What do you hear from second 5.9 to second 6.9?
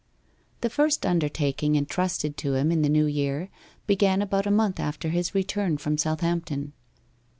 Southampton.